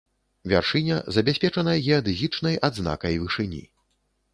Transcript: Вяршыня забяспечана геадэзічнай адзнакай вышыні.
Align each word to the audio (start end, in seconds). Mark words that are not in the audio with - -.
Вяршыня 0.53 0.97
забяспечана 1.17 1.77
геадэзічнай 1.91 2.59
адзнакай 2.71 3.13
вышыні. 3.27 3.67